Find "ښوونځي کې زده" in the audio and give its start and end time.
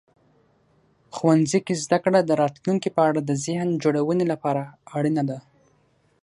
1.15-1.97